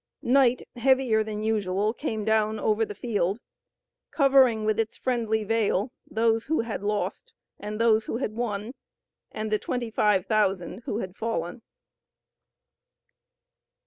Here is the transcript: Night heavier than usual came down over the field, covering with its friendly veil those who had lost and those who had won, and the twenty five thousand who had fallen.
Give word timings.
Night 0.23 0.67
heavier 0.77 1.23
than 1.23 1.43
usual 1.43 1.93
came 1.93 2.25
down 2.25 2.59
over 2.59 2.83
the 2.85 2.95
field, 2.95 3.39
covering 4.09 4.65
with 4.65 4.79
its 4.79 4.97
friendly 4.97 5.43
veil 5.43 5.91
those 6.09 6.45
who 6.45 6.61
had 6.61 6.81
lost 6.81 7.33
and 7.59 7.79
those 7.79 8.05
who 8.05 8.17
had 8.17 8.33
won, 8.33 8.73
and 9.31 9.51
the 9.51 9.59
twenty 9.59 9.91
five 9.91 10.25
thousand 10.25 10.81
who 10.85 10.97
had 10.97 11.15
fallen. 11.15 11.61